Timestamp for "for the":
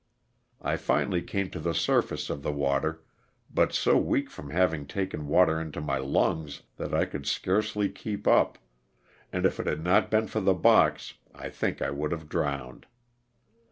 10.25-10.55